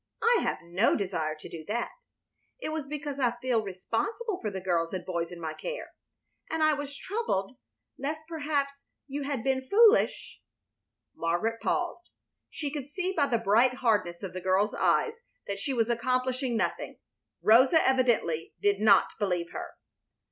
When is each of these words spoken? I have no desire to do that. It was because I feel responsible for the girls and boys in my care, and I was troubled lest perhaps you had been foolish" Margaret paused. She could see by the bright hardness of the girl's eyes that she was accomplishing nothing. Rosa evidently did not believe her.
I 0.23 0.39
have 0.41 0.63
no 0.63 0.95
desire 0.95 1.35
to 1.35 1.47
do 1.47 1.63
that. 1.67 1.91
It 2.59 2.69
was 2.69 2.87
because 2.87 3.19
I 3.19 3.35
feel 3.39 3.61
responsible 3.61 4.39
for 4.41 4.49
the 4.49 4.59
girls 4.59 4.93
and 4.93 5.05
boys 5.05 5.31
in 5.31 5.39
my 5.39 5.53
care, 5.53 5.91
and 6.49 6.63
I 6.63 6.73
was 6.73 6.97
troubled 6.97 7.57
lest 7.99 8.25
perhaps 8.27 8.81
you 9.05 9.25
had 9.25 9.43
been 9.43 9.61
foolish" 9.69 10.41
Margaret 11.15 11.61
paused. 11.61 12.09
She 12.49 12.71
could 12.71 12.87
see 12.87 13.13
by 13.13 13.27
the 13.27 13.37
bright 13.37 13.75
hardness 13.75 14.23
of 14.23 14.33
the 14.33 14.41
girl's 14.41 14.73
eyes 14.73 15.21
that 15.45 15.59
she 15.59 15.71
was 15.71 15.87
accomplishing 15.87 16.57
nothing. 16.57 16.97
Rosa 17.43 17.79
evidently 17.87 18.55
did 18.59 18.79
not 18.79 19.09
believe 19.19 19.51
her. 19.51 19.75